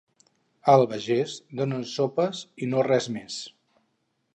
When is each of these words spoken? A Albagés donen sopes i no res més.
A 0.67 0.73
Albagés 0.77 1.37
donen 1.61 1.85
sopes 1.93 2.43
i 2.67 2.71
no 2.75 2.87
res 2.93 3.13
més. 3.19 3.39